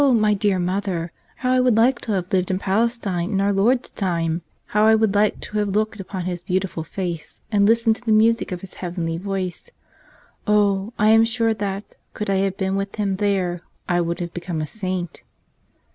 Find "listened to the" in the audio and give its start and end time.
7.67-8.11